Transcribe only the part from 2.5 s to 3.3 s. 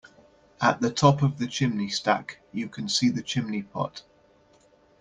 you can see the